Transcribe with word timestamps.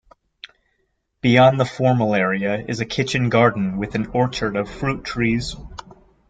Beyond 1.21 1.59
the 1.59 1.65
formal 1.65 2.15
area 2.15 2.57
is 2.67 2.79
a 2.79 2.87
kitchen 2.87 3.29
garden 3.29 3.77
with 3.77 3.93
an 3.93 4.07
orchard 4.15 4.55
of 4.55 4.67
fruit 4.67 5.03
trees. 5.03 5.55